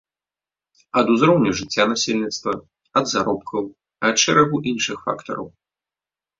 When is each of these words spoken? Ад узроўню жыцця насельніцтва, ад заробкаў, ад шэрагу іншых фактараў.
Ад 1.01 1.11
узроўню 1.15 1.51
жыцця 1.59 1.83
насельніцтва, 1.91 2.51
ад 3.03 3.13
заробкаў, 3.13 3.63
ад 4.11 4.15
шэрагу 4.25 4.57
іншых 4.75 4.97
фактараў. 5.07 5.47